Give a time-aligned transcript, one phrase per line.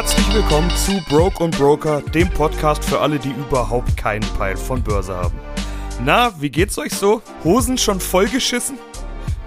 [0.00, 4.82] Herzlich willkommen zu Broke und Broker, dem Podcast für alle, die überhaupt keinen Peil von
[4.82, 5.38] Börse haben.
[6.02, 7.20] Na, wie geht's euch so?
[7.44, 8.78] Hosen schon vollgeschissen?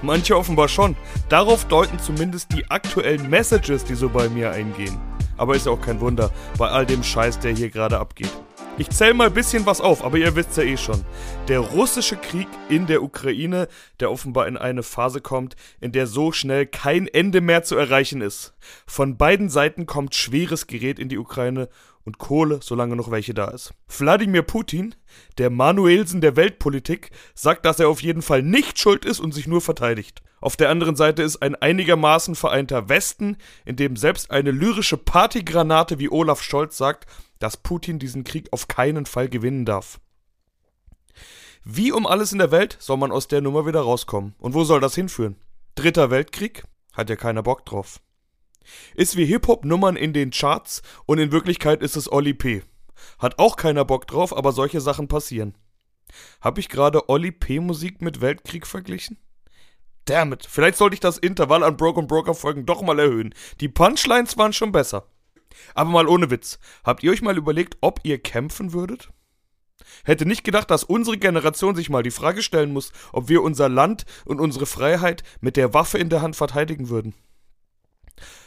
[0.04, 0.96] Manche offenbar schon.
[1.28, 4.96] Darauf deuten zumindest die aktuellen Messages, die so bei mir eingehen.
[5.38, 6.30] Aber ist ja auch kein Wunder,
[6.60, 8.30] bei all dem Scheiß, der hier gerade abgeht.
[8.76, 11.06] Ich zähle mal ein bisschen was auf, aber ihr wisst ja eh schon.
[11.48, 13.68] Der russische Krieg in der Ukraine,
[14.00, 18.22] der offenbar in eine Phase kommt, in der so schnell kein Ende mehr zu erreichen
[18.22, 18.56] ist.
[18.88, 21.70] Von beiden Seiten kommt schweres Gerät in die Ukraine
[22.04, 23.76] und Kohle, solange noch welche da ist.
[23.88, 24.96] Wladimir Putin,
[25.38, 29.46] der Manuelsen der Weltpolitik, sagt, dass er auf jeden Fall nicht schuld ist und sich
[29.46, 30.24] nur verteidigt.
[30.42, 36.00] Auf der anderen Seite ist ein einigermaßen vereinter Westen, in dem selbst eine lyrische Partygranate
[36.00, 37.06] wie Olaf Scholz sagt,
[37.40, 40.00] dass Putin diesen Krieg auf keinen Fall gewinnen darf.
[41.64, 44.36] Wie um alles in der Welt soll man aus der Nummer wieder rauskommen?
[44.38, 45.38] Und wo soll das hinführen?
[45.76, 46.64] Dritter Weltkrieg?
[46.92, 48.02] Hat ja keiner Bock drauf.
[48.96, 52.64] Ist wie Hip-Hop-Nummern in den Charts und in Wirklichkeit ist es Olli P.
[53.20, 55.58] Hat auch keiner Bock drauf, aber solche Sachen passieren.
[56.42, 57.60] Hab ich gerade Olli P.
[57.60, 59.18] Musik mit Weltkrieg verglichen?
[60.06, 63.34] Dammit, vielleicht sollte ich das Intervall an Broken Broker Folgen doch mal erhöhen.
[63.62, 65.08] Die Punchlines waren schon besser.
[65.74, 66.60] Aber mal ohne Witz.
[66.84, 69.10] Habt ihr euch mal überlegt, ob ihr kämpfen würdet?
[70.04, 73.70] Hätte nicht gedacht, dass unsere Generation sich mal die Frage stellen muss, ob wir unser
[73.70, 77.14] Land und unsere Freiheit mit der Waffe in der Hand verteidigen würden.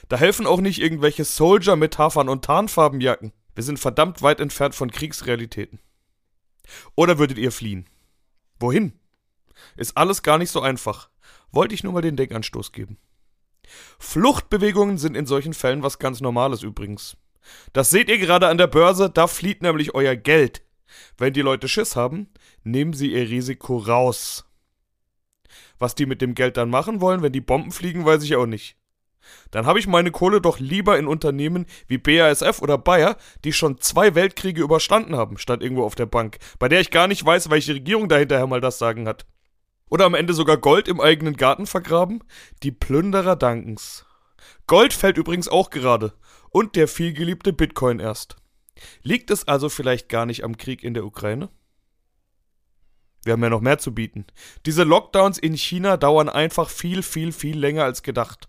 [0.08, 3.32] Da helfen auch nicht irgendwelche Soldier-Metaphern und Tarnfarbenjacken.
[3.54, 5.80] Wir sind verdammt weit entfernt von Kriegsrealitäten.
[6.94, 7.86] Oder würdet ihr fliehen?
[8.60, 8.92] Wohin?
[9.76, 11.08] Ist alles gar nicht so einfach.
[11.50, 12.98] Wollte ich nur mal den Denkanstoß geben.
[13.98, 17.17] Fluchtbewegungen sind in solchen Fällen was ganz Normales übrigens.
[17.72, 20.62] Das seht ihr gerade an der Börse, da flieht nämlich euer Geld.
[21.19, 22.28] Wenn die Leute Schiss haben,
[22.64, 24.44] nehmen sie ihr Risiko raus.
[25.78, 28.47] Was die mit dem Geld dann machen wollen, wenn die Bomben fliegen, weiß ich auch
[28.47, 28.76] nicht.
[29.50, 33.81] Dann habe ich meine Kohle doch lieber in Unternehmen wie BASF oder Bayer, die schon
[33.81, 37.50] zwei Weltkriege überstanden haben, statt irgendwo auf der Bank, bei der ich gar nicht weiß,
[37.50, 39.26] welche Regierung dahinterher mal das Sagen hat.
[39.88, 42.22] Oder am Ende sogar Gold im eigenen Garten vergraben?
[42.62, 44.04] Die Plünderer danken's.
[44.66, 46.12] Gold fällt übrigens auch gerade.
[46.50, 48.36] Und der vielgeliebte Bitcoin erst.
[49.02, 51.50] Liegt es also vielleicht gar nicht am Krieg in der Ukraine?
[53.25, 54.26] Wir haben ja noch mehr zu bieten.
[54.66, 58.48] Diese Lockdowns in China dauern einfach viel, viel, viel länger als gedacht.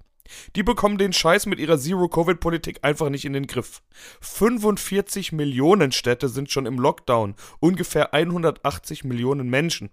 [0.55, 3.81] Die bekommen den Scheiß mit ihrer Zero-Covid-Politik einfach nicht in den Griff.
[4.21, 9.89] 45 Millionen Städte sind schon im Lockdown, ungefähr 180 Millionen Menschen.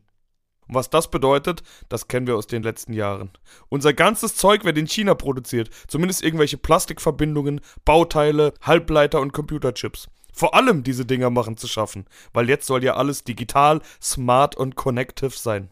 [0.68, 3.30] Und was das bedeutet, das kennen wir aus den letzten Jahren.
[3.68, 10.08] Unser ganzes Zeug wird in China produziert, zumindest irgendwelche Plastikverbindungen, Bauteile, Halbleiter und Computerchips.
[10.32, 14.74] Vor allem diese Dinger machen zu schaffen, weil jetzt soll ja alles digital, smart und
[14.74, 15.70] connective sein.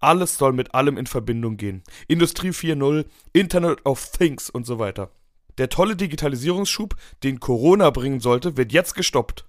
[0.00, 1.82] Alles soll mit allem in Verbindung gehen.
[2.08, 5.10] Industrie 4.0, Internet of Things und so weiter.
[5.58, 9.44] Der tolle Digitalisierungsschub, den Corona bringen sollte, wird jetzt gestoppt.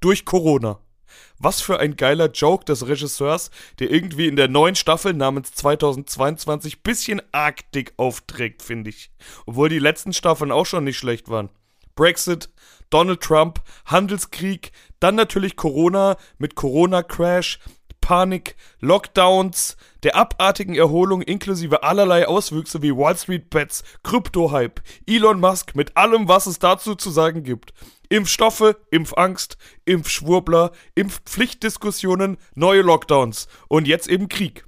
[0.00, 0.80] Durch Corona.
[1.38, 6.82] Was für ein geiler Joke des Regisseurs, der irgendwie in der neuen Staffel namens 2022
[6.82, 9.10] bisschen arg dick aufträgt, finde ich.
[9.46, 11.50] Obwohl die letzten Staffeln auch schon nicht schlecht waren.
[11.94, 12.50] Brexit,
[12.90, 17.58] Donald Trump, Handelskrieg, dann natürlich Corona mit Corona-Crash,
[18.00, 25.74] Panik, Lockdowns, der abartigen Erholung inklusive allerlei Auswüchse wie Wall Street Bets, Krypto-Hype, Elon Musk
[25.74, 27.72] mit allem, was es dazu zu sagen gibt.
[28.14, 34.64] Impfstoffe, Impfangst, Impfschwurbler, Impfpflichtdiskussionen, neue Lockdowns und jetzt eben Krieg.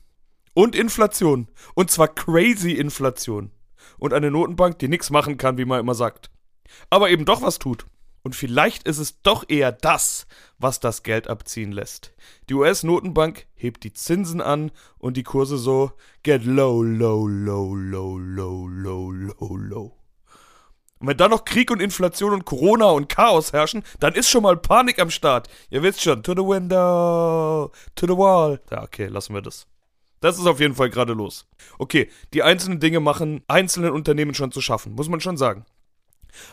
[0.53, 1.47] Und Inflation.
[1.77, 3.53] Und zwar crazy Inflation.
[3.99, 6.29] Und eine Notenbank, die nichts machen kann, wie man immer sagt.
[6.91, 7.87] Aber eben doch was tut.
[8.25, 10.27] Und vielleicht ist es doch eher das,
[10.59, 12.15] was das Geld abziehen lässt.
[12.49, 15.93] Die US-Notenbank hebt die Zinsen an und die Kurse so
[16.25, 20.06] get low, low, low, low, low, low, low, low.
[20.99, 24.43] Und wenn dann noch Krieg und Inflation und Corona und Chaos herrschen, dann ist schon
[24.43, 25.49] mal Panik am Start.
[25.69, 28.61] Ihr wisst schon, to the window, to the wall.
[28.71, 29.67] Ja, okay, lassen wir das.
[30.21, 31.47] Das ist auf jeden Fall gerade los.
[31.79, 35.67] Okay, die einzelnen Dinge machen einzelnen Unternehmen schon zu schaffen, muss man schon sagen.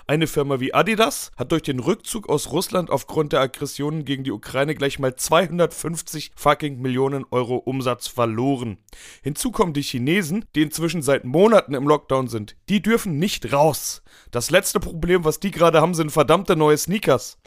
[0.08, 4.32] Eine Firma wie Adidas hat durch den Rückzug aus Russland aufgrund der Aggressionen gegen die
[4.32, 8.78] Ukraine gleich mal 250 fucking Millionen Euro Umsatz verloren.
[9.22, 12.56] Hinzu kommen die Chinesen, die inzwischen seit Monaten im Lockdown sind.
[12.70, 14.04] Die dürfen nicht raus.
[14.32, 17.38] Das letzte Problem, was die gerade haben, sind verdammte neue Sneakers.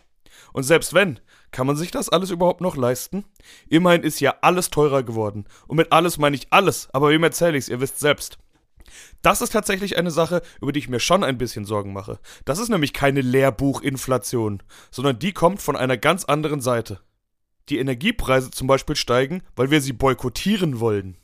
[0.52, 3.24] Und selbst wenn, kann man sich das alles überhaupt noch leisten?
[3.68, 5.46] Immerhin ist ja alles teurer geworden.
[5.66, 8.38] Und mit alles meine ich alles, aber wem erzähle ich's, ihr wisst selbst.
[9.22, 12.18] Das ist tatsächlich eine Sache, über die ich mir schon ein bisschen Sorgen mache.
[12.44, 17.00] Das ist nämlich keine Lehrbuchinflation, sondern die kommt von einer ganz anderen Seite.
[17.68, 21.16] Die Energiepreise zum Beispiel steigen, weil wir sie boykottieren wollen.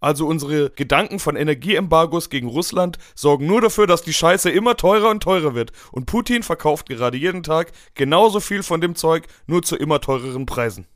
[0.00, 5.08] Also unsere Gedanken von Energieembargos gegen Russland sorgen nur dafür, dass die Scheiße immer teurer
[5.08, 5.72] und teurer wird.
[5.92, 10.44] Und Putin verkauft gerade jeden Tag genauso viel von dem Zeug, nur zu immer teureren
[10.44, 10.86] Preisen.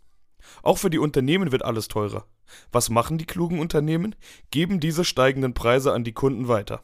[0.62, 2.26] Auch für die Unternehmen wird alles teurer.
[2.72, 4.14] Was machen die klugen Unternehmen?
[4.50, 6.82] Geben diese steigenden Preise an die Kunden weiter.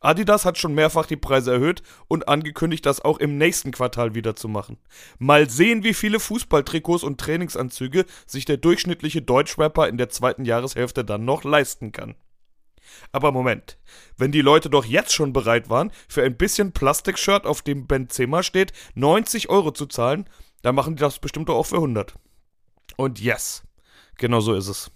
[0.00, 4.36] Adidas hat schon mehrfach die Preise erhöht und angekündigt, das auch im nächsten Quartal wieder
[4.36, 4.78] zu machen.
[5.18, 11.04] Mal sehen, wie viele Fußballtrikots und Trainingsanzüge sich der durchschnittliche Deutschrapper in der zweiten Jahreshälfte
[11.04, 12.14] dann noch leisten kann.
[13.12, 13.78] Aber Moment,
[14.16, 18.42] wenn die Leute doch jetzt schon bereit waren, für ein bisschen Plastikshirt, auf dem Benzema
[18.42, 20.28] steht, 90 Euro zu zahlen,
[20.62, 22.14] dann machen die das bestimmt auch für 100.
[22.96, 23.62] Und yes,
[24.16, 24.90] genau so ist es.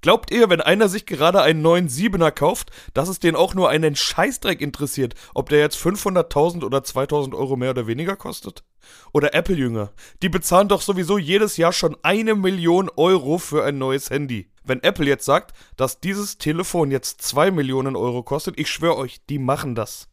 [0.00, 3.68] Glaubt ihr, wenn einer sich gerade einen neuen Siebener kauft, dass es den auch nur
[3.68, 8.64] einen Scheißdreck interessiert, ob der jetzt 500.000 oder 2.000 Euro mehr oder weniger kostet?
[9.12, 9.92] Oder Apple-Jünger,
[10.22, 14.50] die bezahlen doch sowieso jedes Jahr schon eine Million Euro für ein neues Handy.
[14.64, 19.20] Wenn Apple jetzt sagt, dass dieses Telefon jetzt 2 Millionen Euro kostet, ich schwöre euch,
[19.28, 20.08] die machen das.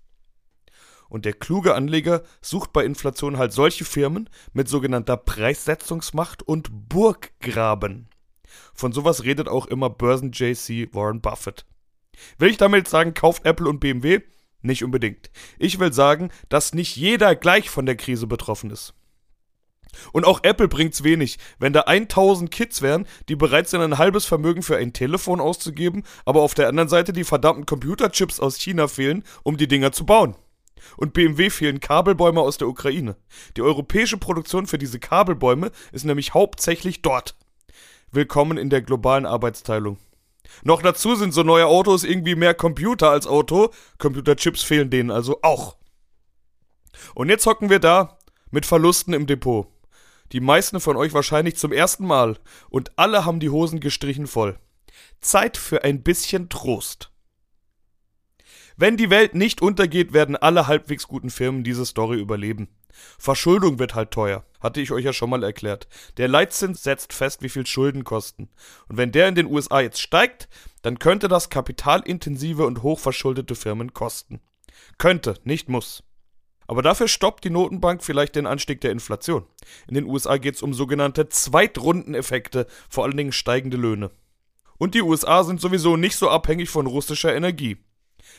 [1.10, 8.10] Und der kluge Anleger sucht bei Inflation halt solche Firmen mit sogenannter Preissetzungsmacht und Burggraben.
[8.74, 11.66] Von sowas redet auch immer Börsen-JC Warren Buffett.
[12.38, 14.22] Will ich damit sagen, kauft Apple und BMW?
[14.62, 15.30] Nicht unbedingt.
[15.60, 18.94] Ich will sagen, dass nicht jeder gleich von der Krise betroffen ist.
[20.12, 24.26] Und auch Apple bringt's wenig, wenn da 1000 Kids wären, die bereit sind, ein halbes
[24.26, 28.88] Vermögen für ein Telefon auszugeben, aber auf der anderen Seite die verdammten Computerchips aus China
[28.88, 30.36] fehlen, um die Dinger zu bauen.
[30.98, 33.16] Und BMW fehlen Kabelbäume aus der Ukraine.
[33.58, 37.36] Die europäische Produktion für diese Kabelbäume ist nämlich hauptsächlich dort.
[38.12, 39.98] Willkommen in der globalen Arbeitsteilung.
[40.64, 43.72] Noch dazu sind so neue Autos irgendwie mehr Computer als Auto.
[43.98, 45.78] Computerchips fehlen denen also auch.
[47.14, 48.18] Und jetzt hocken wir da
[48.52, 49.68] mit Verlusten im Depot.
[50.32, 52.38] Die meisten von euch wahrscheinlich zum ersten Mal.
[52.70, 54.58] Und alle haben die Hosen gestrichen voll.
[55.22, 57.12] Zeit für ein bisschen Trost.
[58.78, 62.68] Wenn die Welt nicht untergeht, werden alle halbwegs guten Firmen diese Story überleben.
[63.18, 64.46] Verschuldung wird halt teuer.
[64.60, 65.88] Hatte ich euch ja schon mal erklärt.
[66.18, 68.50] Der Leitzins setzt fest, wie viel Schulden kosten.
[68.90, 70.50] Und wenn der in den USA jetzt steigt,
[70.82, 74.42] dann könnte das kapitalintensive und hochverschuldete Firmen kosten.
[74.98, 76.04] Könnte, nicht muss.
[76.68, 79.46] Aber dafür stoppt die Notenbank vielleicht den Anstieg der Inflation.
[79.88, 84.12] In den USA geht es um sogenannte Zweitrundeneffekte, vor allen Dingen steigende Löhne.
[84.78, 87.78] Und die USA sind sowieso nicht so abhängig von russischer Energie.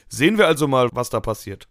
[0.08, 1.68] Sehen wir also mal, was da passiert.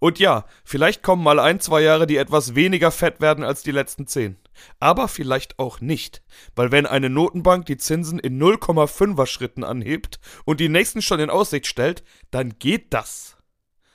[0.00, 3.70] Und ja, vielleicht kommen mal ein, zwei Jahre, die etwas weniger fett werden als die
[3.70, 4.38] letzten zehn.
[4.78, 6.22] Aber vielleicht auch nicht.
[6.56, 11.30] Weil wenn eine Notenbank die Zinsen in 0,5er Schritten anhebt und die nächsten schon in
[11.30, 13.36] Aussicht stellt, dann geht das.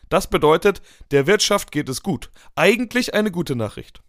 [0.10, 2.30] Das bedeutet, der Wirtschaft geht es gut.
[2.56, 4.05] Eigentlich eine gute Nachricht.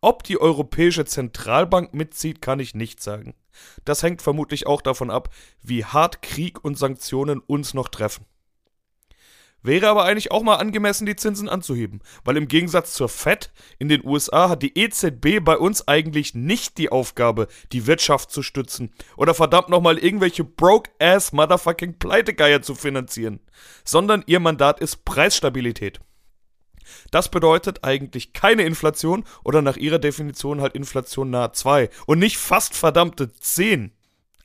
[0.00, 3.34] Ob die Europäische Zentralbank mitzieht, kann ich nicht sagen.
[3.84, 5.30] Das hängt vermutlich auch davon ab,
[5.62, 8.24] wie hart Krieg und Sanktionen uns noch treffen.
[9.62, 13.90] Wäre aber eigentlich auch mal angemessen, die Zinsen anzuheben, weil im Gegensatz zur Fed in
[13.90, 18.94] den USA hat die EZB bei uns eigentlich nicht die Aufgabe, die Wirtschaft zu stützen
[19.18, 23.40] oder verdammt nochmal irgendwelche broke-ass motherfucking Pleitegeier zu finanzieren,
[23.84, 26.00] sondern ihr Mandat ist Preisstabilität.
[27.10, 32.38] Das bedeutet eigentlich keine Inflation oder nach ihrer Definition halt Inflation nahe 2 und nicht
[32.38, 33.92] fast verdammte 10.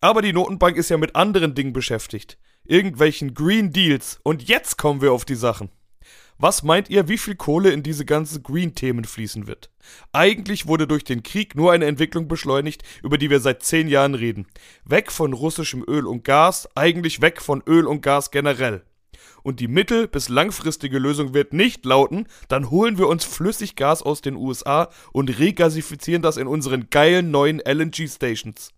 [0.02, 4.20] Aber die Notenbank ist ja mit anderen Dingen beschäftigt irgendwelchen Green Deals.
[4.24, 5.70] Und jetzt kommen wir auf die Sachen.
[6.38, 9.72] Was meint ihr, wie viel Kohle in diese ganzen Green-Themen fließen wird?
[10.12, 14.16] Eigentlich wurde durch den Krieg nur eine Entwicklung beschleunigt, über die wir seit zehn Jahren
[14.16, 14.46] reden.
[14.84, 18.85] Weg von russischem Öl und Gas, eigentlich weg von Öl und Gas generell.
[19.46, 24.22] Und die mittel- bis langfristige Lösung wird nicht lauten, dann holen wir uns Flüssiggas aus
[24.22, 28.72] den USA und regasifizieren das in unseren geilen neuen LNG-Stations.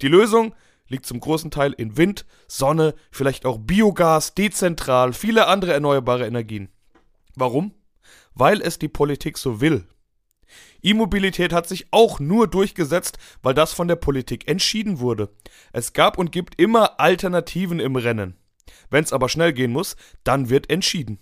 [0.00, 0.54] Die Lösung
[0.86, 6.68] liegt zum großen Teil in Wind, Sonne, vielleicht auch Biogas, dezentral, viele andere erneuerbare Energien.
[7.34, 7.74] Warum?
[8.34, 9.84] Weil es die Politik so will.
[10.80, 15.30] E-Mobilität hat sich auch nur durchgesetzt, weil das von der Politik entschieden wurde.
[15.72, 18.37] Es gab und gibt immer Alternativen im Rennen.
[18.90, 21.18] Wenn es aber schnell gehen muss, dann wird entschieden.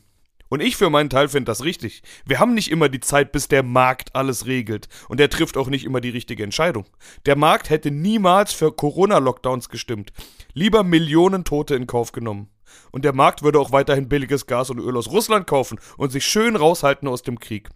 [0.48, 2.02] Und ich für meinen Teil finde das richtig.
[2.24, 4.88] Wir haben nicht immer die Zeit, bis der Markt alles regelt.
[5.08, 6.86] Und er trifft auch nicht immer die richtige Entscheidung.
[7.26, 10.12] Der Markt hätte niemals für Corona-Lockdowns gestimmt.
[10.52, 12.48] Lieber Millionen Tote in Kauf genommen.
[12.92, 16.26] Und der Markt würde auch weiterhin billiges Gas und Öl aus Russland kaufen und sich
[16.26, 17.68] schön raushalten aus dem Krieg.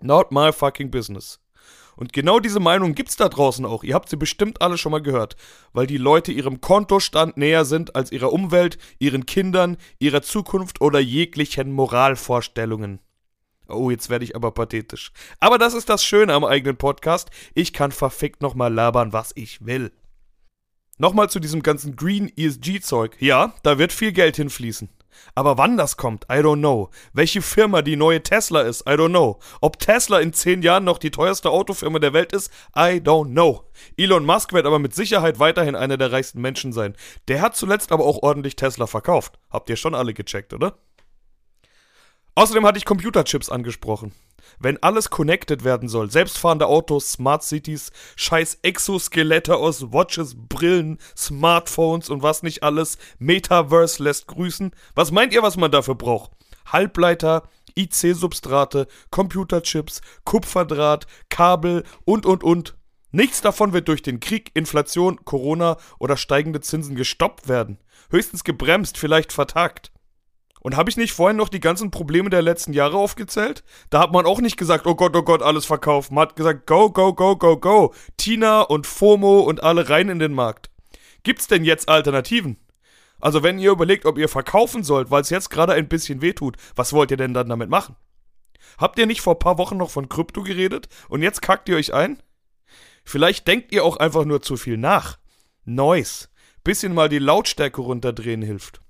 [0.00, 1.41] Not my fucking business.
[1.96, 3.84] Und genau diese Meinung gibt's da draußen auch.
[3.84, 5.36] Ihr habt sie bestimmt alle schon mal gehört,
[5.72, 11.00] weil die Leute ihrem Kontostand näher sind als ihrer Umwelt, ihren Kindern, ihrer Zukunft oder
[11.00, 13.00] jeglichen Moralvorstellungen.
[13.68, 15.12] Oh, jetzt werde ich aber pathetisch.
[15.40, 17.30] Aber das ist das Schöne am eigenen Podcast.
[17.54, 19.92] Ich kann verfickt nochmal labern, was ich will.
[20.98, 23.16] Nochmal zu diesem ganzen Green ESG-Zeug.
[23.18, 24.88] Ja, da wird viel Geld hinfließen.
[25.34, 26.90] Aber wann das kommt, I don't know.
[27.12, 29.38] Welche Firma die neue Tesla ist, I don't know.
[29.60, 33.64] Ob Tesla in zehn Jahren noch die teuerste Autofirma der Welt ist, I don't know.
[33.96, 36.94] Elon Musk wird aber mit Sicherheit weiterhin einer der reichsten Menschen sein.
[37.28, 39.38] Der hat zuletzt aber auch ordentlich Tesla verkauft.
[39.50, 40.78] Habt ihr schon alle gecheckt, oder?
[42.34, 44.12] Außerdem hatte ich Computerchips angesprochen.
[44.58, 52.08] Wenn alles connected werden soll, selbstfahrende Autos, Smart Cities, scheiß Exoskelette aus Watches, Brillen, Smartphones
[52.08, 56.32] und was nicht alles, Metaverse lässt grüßen, was meint ihr, was man dafür braucht?
[56.66, 57.42] Halbleiter,
[57.76, 62.76] IC-Substrate, Computerchips, Kupferdraht, Kabel und und und.
[63.10, 67.78] Nichts davon wird durch den Krieg, Inflation, Corona oder steigende Zinsen gestoppt werden.
[68.10, 69.91] Höchstens gebremst, vielleicht vertagt.
[70.62, 73.64] Und habe ich nicht vorhin noch die ganzen Probleme der letzten Jahre aufgezählt?
[73.90, 76.12] Da hat man auch nicht gesagt, oh Gott, oh Gott, alles verkauft.
[76.12, 77.94] Man hat gesagt, go, go, go, go, go.
[78.16, 80.70] Tina und FOMO und alle rein in den Markt.
[81.24, 82.58] Gibt's denn jetzt Alternativen?
[83.20, 86.56] Also wenn ihr überlegt, ob ihr verkaufen sollt, weil es jetzt gerade ein bisschen wehtut,
[86.76, 87.96] was wollt ihr denn dann damit machen?
[88.78, 91.92] Habt ihr nicht vor paar Wochen noch von Krypto geredet und jetzt kackt ihr euch
[91.92, 92.22] ein?
[93.04, 95.18] Vielleicht denkt ihr auch einfach nur zu viel nach.
[95.64, 96.28] Noise.
[96.62, 98.81] Bisschen mal die Lautstärke runterdrehen hilft.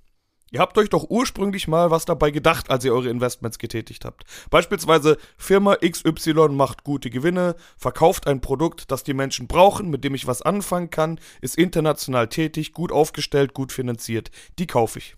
[0.53, 4.23] Ihr habt euch doch ursprünglich mal was dabei gedacht, als ihr eure Investments getätigt habt.
[4.51, 10.13] Beispielsweise Firma XY macht gute Gewinne, verkauft ein Produkt, das die Menschen brauchen, mit dem
[10.13, 14.29] ich was anfangen kann, ist international tätig, gut aufgestellt, gut finanziert.
[14.59, 15.15] Die kaufe ich.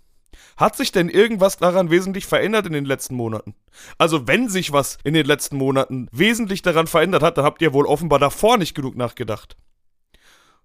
[0.56, 3.56] Hat sich denn irgendwas daran wesentlich verändert in den letzten Monaten?
[3.98, 7.74] Also wenn sich was in den letzten Monaten wesentlich daran verändert hat, dann habt ihr
[7.74, 9.58] wohl offenbar davor nicht genug nachgedacht.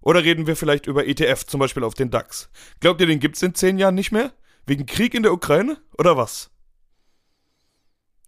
[0.01, 2.51] Oder reden wir vielleicht über ETF, zum Beispiel auf den DAX?
[2.79, 4.33] Glaubt ihr, den gibt's in zehn Jahren nicht mehr?
[4.67, 5.79] Wegen Krieg in der Ukraine?
[5.99, 6.51] Oder was?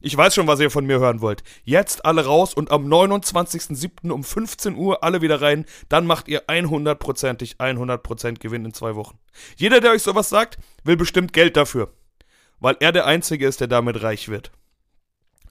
[0.04, 1.44] Ich weiß schon, was ihr von mir hören wollt.
[1.62, 4.10] Jetzt alle raus und am 29.07.
[4.10, 5.64] um 15 Uhr alle wieder rein.
[5.88, 9.18] Dann macht ihr 100%ig 100% Gewinn in zwei Wochen.
[9.56, 11.92] Jeder, der euch sowas sagt, will bestimmt Geld dafür.
[12.58, 14.50] Weil er der Einzige ist, der damit reich wird.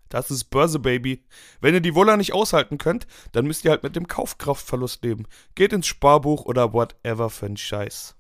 [0.10, 1.24] Das ist Börse, Baby.
[1.62, 5.26] Wenn ihr die Woller nicht aushalten könnt, dann müsst ihr halt mit dem Kaufkraftverlust leben.
[5.56, 8.18] Geht ins Sparbuch oder whatever für ein Scheiß.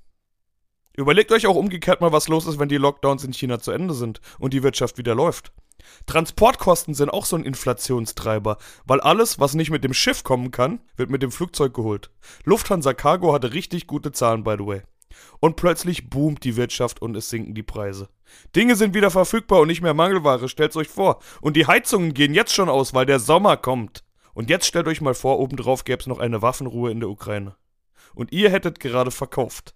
[0.95, 3.93] Überlegt euch auch umgekehrt mal, was los ist, wenn die Lockdowns in China zu Ende
[3.93, 5.53] sind und die Wirtschaft wieder läuft.
[6.05, 10.81] Transportkosten sind auch so ein Inflationstreiber, weil alles, was nicht mit dem Schiff kommen kann,
[10.95, 12.11] wird mit dem Flugzeug geholt.
[12.43, 14.81] Lufthansa Cargo hatte richtig gute Zahlen, by the way.
[15.39, 18.09] Und plötzlich boomt die Wirtschaft und es sinken die Preise.
[18.55, 21.19] Dinge sind wieder verfügbar und nicht mehr Mangelware, stellt's euch vor.
[21.41, 24.03] Und die Heizungen gehen jetzt schon aus, weil der Sommer kommt.
[24.33, 27.55] Und jetzt stellt euch mal vor, obendrauf gäbe es noch eine Waffenruhe in der Ukraine.
[28.13, 29.73] Und ihr hättet gerade verkauft.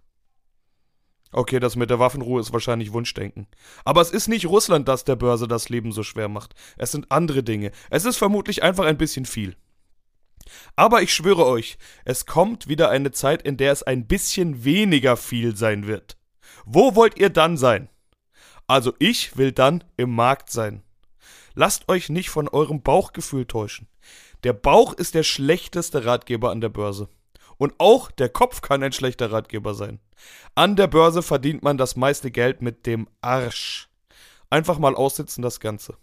[1.38, 3.46] Okay, das mit der Waffenruhe ist wahrscheinlich Wunschdenken.
[3.84, 6.56] Aber es ist nicht Russland, das der Börse das Leben so schwer macht.
[6.78, 7.74] Es sind andere Dinge.
[7.90, 9.58] Es ist vermutlich einfach ein bisschen viel.
[10.78, 15.18] Aber ich schwöre euch, es kommt wieder eine Zeit, in der es ein bisschen weniger
[15.18, 16.16] viel sein wird.
[16.64, 17.90] Wo wollt ihr dann sein?
[18.66, 20.84] Also ich will dann im Markt sein.
[21.54, 23.90] Lasst euch nicht von eurem Bauchgefühl täuschen.
[24.46, 27.10] Der Bauch ist der schlechteste Ratgeber an der Börse.
[27.58, 30.00] Und auch der Kopf kann ein schlechter Ratgeber sein.
[30.56, 33.90] An der Börse verdient man das meiste Geld mit dem Arsch.
[34.50, 35.96] Einfach mal aussitzen das Ganze.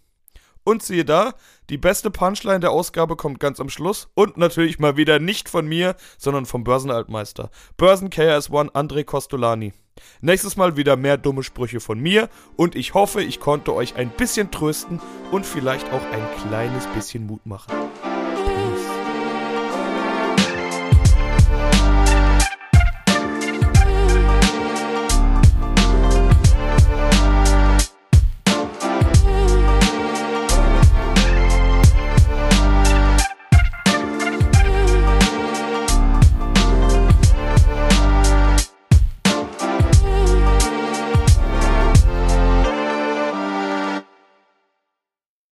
[0.65, 1.33] Und siehe da,
[1.69, 4.09] die beste Punchline der Ausgabe kommt ganz am Schluss.
[4.13, 7.49] Und natürlich mal wieder nicht von mir, sondern vom Börsenaltmeister.
[7.77, 9.73] Börsen KS1 André Costolani.
[10.21, 14.09] Nächstes Mal wieder mehr dumme Sprüche von mir und ich hoffe, ich konnte euch ein
[14.09, 14.99] bisschen trösten
[15.31, 17.71] und vielleicht auch ein kleines bisschen Mut machen.